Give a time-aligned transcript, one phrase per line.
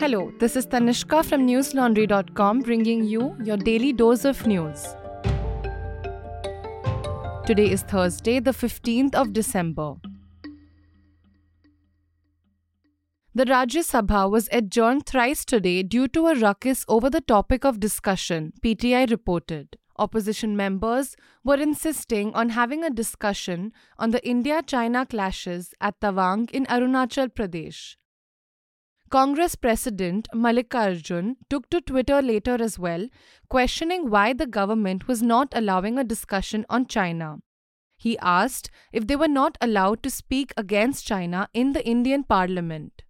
[0.00, 4.82] Hello, this is Tanishka from newslaundry.com bringing you your daily dose of news.
[7.44, 9.96] Today is Thursday, the 15th of December.
[13.34, 17.78] The Rajya Sabha was adjourned thrice today due to a ruckus over the topic of
[17.78, 19.76] discussion, PTI reported.
[19.98, 21.14] Opposition members
[21.44, 27.28] were insisting on having a discussion on the India China clashes at Tawang in Arunachal
[27.28, 27.96] Pradesh.
[29.10, 33.08] Congress President Mallikarjun took to Twitter later as well,
[33.48, 37.38] questioning why the government was not allowing a discussion on China.
[37.96, 43.02] He asked if they were not allowed to speak against China in the Indian Parliament.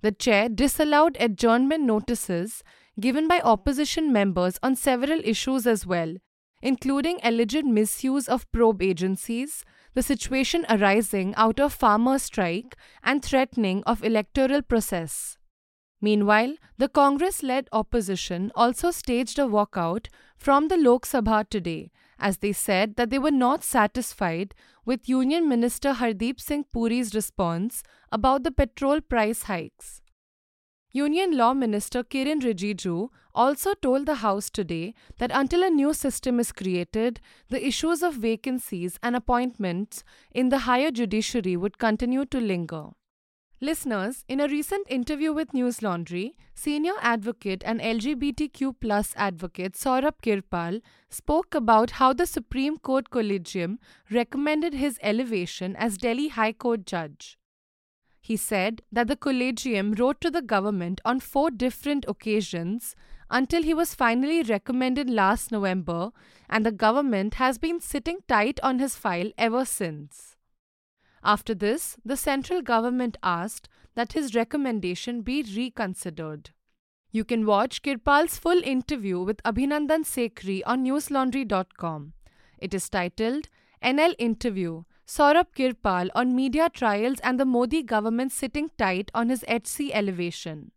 [0.00, 2.62] The chair disallowed adjournment notices
[3.00, 6.14] given by opposition members on several issues as well,
[6.62, 13.82] including alleged misuse of probe agencies, the situation arising out of farmer strike, and threatening
[13.84, 15.36] of electoral process.
[16.00, 22.38] Meanwhile, the Congress led opposition also staged a walkout from the Lok Sabha today, as
[22.38, 28.42] they said that they were not satisfied with Union Minister Hardeep Singh Puri's response about
[28.42, 30.02] the petrol price hikes.
[30.90, 36.38] Union Law Minister Kiren Rijiju also told the House today that until a new system
[36.40, 42.40] is created, the issues of vacancies and appointments in the higher judiciary would continue to
[42.40, 42.90] linger.
[43.60, 50.20] Listeners, in a recent interview with News Laundry, senior advocate and LGBTQ plus advocate Saurabh
[50.20, 53.78] Kirpal spoke about how the Supreme Court Collegium
[54.10, 57.38] recommended his elevation as Delhi High Court judge.
[58.20, 62.96] He said that the Collegium wrote to the government on four different occasions
[63.32, 66.12] until he was finally recommended last November,
[66.48, 70.36] and the government has been sitting tight on his file ever since.
[71.24, 76.50] After this, the central government asked that his recommendation be reconsidered.
[77.10, 82.12] You can watch Kirpal's full interview with Abhinandan Sekhri on newslaundry.com.
[82.58, 83.48] It is titled
[83.82, 89.44] NL Interview Saurabh Kirpal on media trials and the Modi government sitting tight on his
[89.48, 90.70] HC elevation.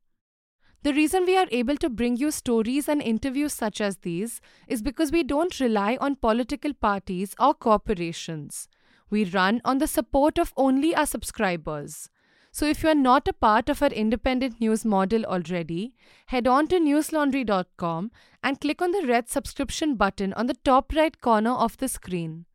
[0.86, 4.84] The reason we are able to bring you stories and interviews such as these is
[4.84, 8.68] because we don't rely on political parties or corporations.
[9.10, 12.12] We run on the support of only our subscribers.
[12.52, 15.96] So if you are not a part of our independent news model already,
[16.28, 18.12] head on to newslaundry.com
[18.44, 22.46] and click on the red subscription button on the top right corner of the screen.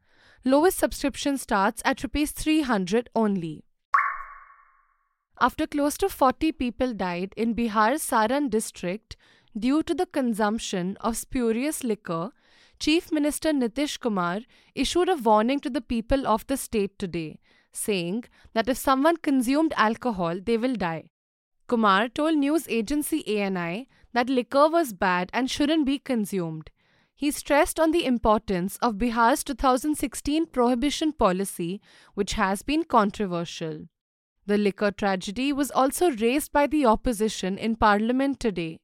[0.44, 3.64] Lowest subscription starts at rupees 300 only.
[5.42, 9.16] After close to 40 people died in Bihar's Saran district
[9.58, 12.32] due to the consumption of spurious liquor,
[12.78, 14.40] Chief Minister Nitish Kumar
[14.74, 17.38] issued a warning to the people of the state today,
[17.72, 21.08] saying that if someone consumed alcohol, they will die.
[21.68, 26.68] Kumar told news agency ANI that liquor was bad and shouldn't be consumed.
[27.14, 31.80] He stressed on the importance of Bihar's 2016 prohibition policy,
[32.12, 33.86] which has been controversial.
[34.50, 38.80] The liquor tragedy was also raised by the opposition in parliament today.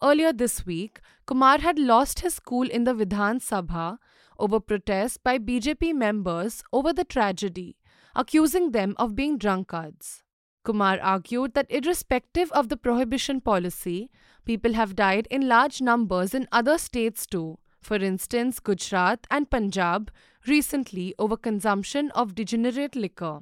[0.00, 3.98] Earlier this week, Kumar had lost his school in the Vidhan Sabha
[4.38, 7.76] over protests by BJP members over the tragedy,
[8.14, 10.22] accusing them of being drunkards.
[10.62, 14.12] Kumar argued that irrespective of the prohibition policy,
[14.44, 20.12] people have died in large numbers in other states too, for instance, Gujarat and Punjab,
[20.46, 23.40] recently over consumption of degenerate liquor.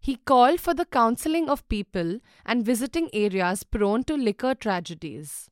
[0.00, 5.50] He called for the counseling of people and visiting areas prone to liquor tragedies.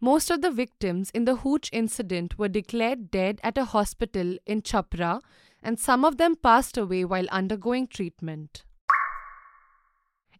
[0.00, 4.62] Most of the victims in the Hooch incident were declared dead at a hospital in
[4.62, 5.20] Chapra,
[5.62, 8.64] and some of them passed away while undergoing treatment.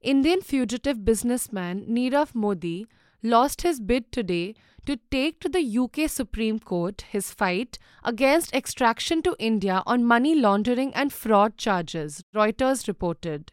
[0.01, 2.87] Indian fugitive businessman Nirav Modi
[3.23, 4.55] lost his bid today
[4.87, 10.35] to take to the UK Supreme Court his fight against extraction to India on money
[10.35, 13.53] laundering and fraud charges, Reuters reported.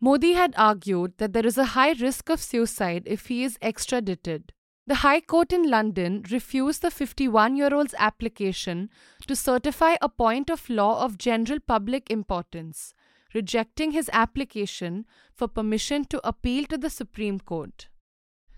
[0.00, 4.52] Modi had argued that there is a high risk of suicide if he is extradited.
[4.86, 8.90] The High Court in London refused the 51 year old's application
[9.26, 12.92] to certify a point of law of general public importance,
[13.32, 17.88] rejecting his application for permission to appeal to the Supreme Court.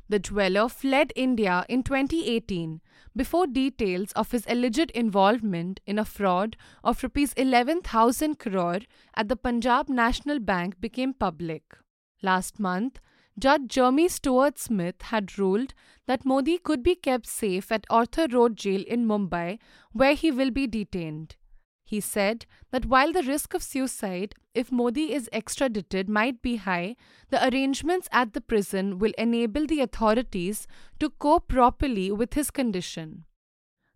[0.08, 2.80] The dweller fled India in 2018
[3.16, 8.80] before details of his alleged involvement in a fraud of rupees 11,000 crore
[9.14, 11.76] at the Punjab National Bank became public.
[12.22, 13.00] Last month,
[13.38, 15.74] Judge Jeremy Stuart Smith had ruled
[16.06, 19.58] that Modi could be kept safe at Arthur Road Jail in Mumbai,
[19.92, 21.36] where he will be detained.
[21.88, 26.96] He said that while the risk of suicide if Modi is extradited might be high,
[27.30, 30.66] the arrangements at the prison will enable the authorities
[30.98, 33.24] to cope properly with his condition.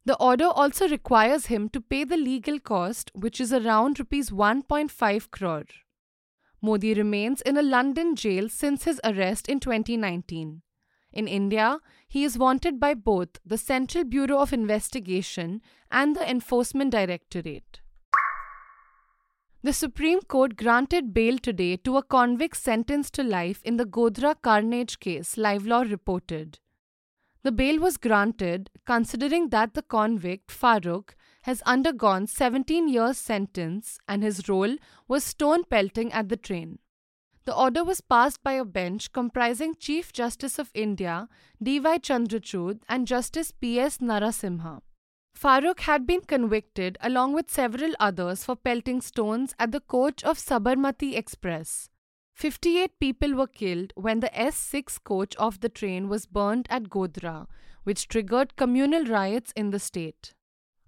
[0.05, 5.31] The order also requires him to pay the legal cost, which is around rupees 1.5
[5.33, 5.67] crore.
[6.63, 10.63] Modi remains in a London jail since his arrest in 2019.
[11.13, 15.61] In India, he is wanted by both the Central Bureau of Investigation
[15.91, 17.80] and the Enforcement Directorate.
[19.63, 24.41] The Supreme Court granted bail today to a convict sentenced to life in the Godhra
[24.41, 26.59] carnage case, LiveLaw reported.
[27.43, 31.11] The bail was granted considering that the convict, Farooq,
[31.43, 34.77] has undergone 17 years sentence and his role
[35.07, 36.79] was stone pelting at the train.
[37.45, 41.29] The order was passed by a bench comprising Chief Justice of India
[41.63, 41.99] D.Y.
[41.99, 43.99] Chandrachud and Justice P.S.
[43.99, 44.81] Narasimha.
[45.35, 50.39] Farooq had been convicted along with several others for pelting stones at the coach of
[50.39, 51.89] Sabarmati Express.
[52.35, 57.47] 58 people were killed when the S6 coach of the train was burned at Godhra,
[57.85, 60.35] which triggered communal riots in the state.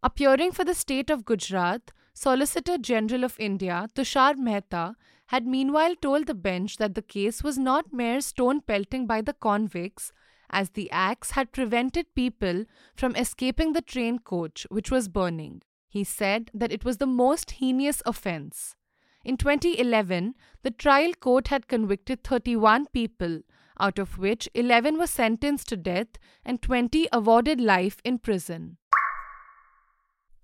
[0.02, 4.96] Appearing for the state of Gujarat, Solicitor General of India Tushar Mehta
[5.26, 9.32] had meanwhile told the bench that the case was not mere stone pelting by the
[9.32, 10.12] convicts,
[10.52, 12.64] as the axe had prevented people
[12.94, 15.62] from escaping the train coach, which was burning.
[15.88, 18.76] He said that it was the most heinous offense.
[19.24, 23.40] In 2011, the trial court had convicted 31 people,
[23.78, 26.08] out of which 11 were sentenced to death
[26.44, 28.78] and 20 awarded life in prison.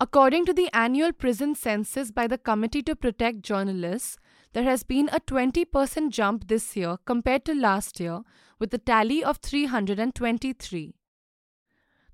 [0.00, 4.16] According to the annual prison census by the Committee to Protect Journalists,
[4.52, 8.22] there has been a 20% jump this year compared to last year,
[8.58, 10.94] with a tally of 323.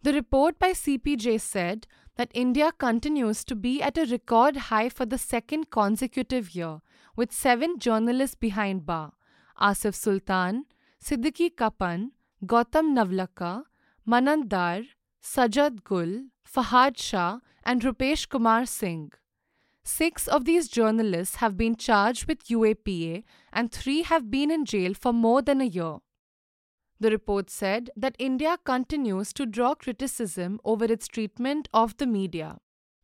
[0.02, 1.86] The report by CPJ said
[2.16, 6.80] that India continues to be at a record high for the second consecutive year,
[7.16, 9.12] with seven journalists behind bar
[9.60, 10.66] Asif Sultan,
[11.02, 12.12] Siddique Kappan,
[12.44, 13.64] Gautam Navlakha,
[14.04, 14.82] Manan Dar,
[15.22, 19.12] Sajad Gul, Fahad Shah, and Rupesh Kumar Singh.
[19.86, 23.22] Six of these journalists have been charged with UAPA
[23.52, 25.98] and three have been in jail for more than a year.
[27.00, 32.58] The report said that India continues to draw criticism over its treatment of the media.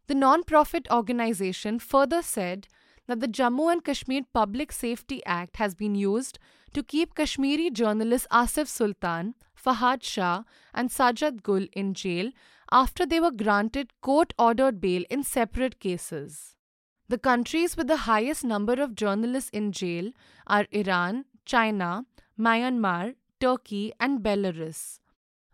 [0.06, 2.67] The non profit organization further said
[3.09, 6.38] that the Jammu and Kashmir Public Safety Act has been used
[6.73, 12.31] to keep Kashmiri journalists Asif Sultan, Fahad Shah, and Sajad Gul in jail
[12.73, 16.56] after they were granted court ordered bail in separate cases.
[17.11, 20.12] The countries with the highest number of journalists in jail
[20.47, 22.07] are Iran, China,
[22.39, 25.01] Myanmar, Turkey, and Belarus.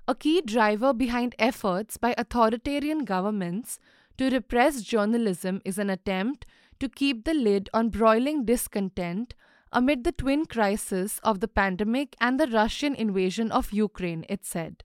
[0.07, 3.79] A key driver behind efforts by authoritarian governments
[4.19, 6.45] to repress journalism is an attempt
[6.79, 9.33] to keep the lid on broiling discontent
[9.73, 14.85] amid the twin crises of the pandemic and the Russian invasion of Ukraine, it said.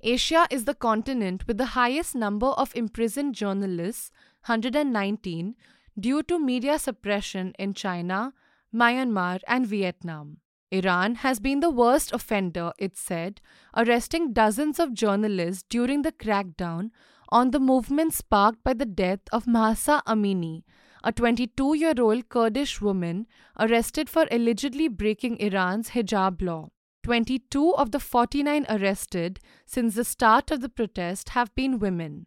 [0.00, 4.12] Asia is the continent with the highest number of imprisoned journalists,
[4.46, 5.56] 119,
[5.98, 8.32] due to media suppression in China,
[8.74, 10.38] Myanmar, and Vietnam.
[10.70, 13.40] Iran has been the worst offender, it said,
[13.76, 16.90] arresting dozens of journalists during the crackdown
[17.28, 20.64] on the movement sparked by the death of Mahsa Amini,
[21.04, 23.26] a 22 year old Kurdish woman
[23.58, 26.70] arrested for allegedly breaking Iran's hijab law.
[27.04, 32.26] 22 of the 49 arrested since the start of the protest have been women.